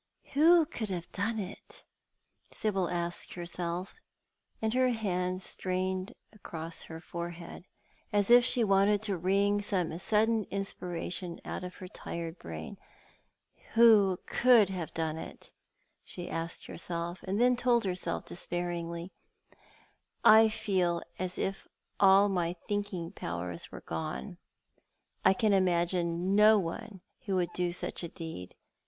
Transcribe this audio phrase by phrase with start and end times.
[0.33, 1.83] "Who could have done it?"
[2.51, 3.99] Sibyl asked herself,
[4.59, 7.67] with her hands strained across her forehead,
[8.11, 12.79] as if she wanted to wring some sudden inspiration out of her tired brain
[13.77, 15.51] —"Y/ho could have done itV"
[16.03, 19.11] she asked, and then told herself, despairingly,"
[20.39, 21.67] I feel as if
[21.99, 24.39] all my thinking powers were gone.
[25.23, 28.55] I can imagine no one who would do such a deed.